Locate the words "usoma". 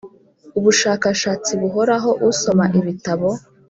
2.29-2.65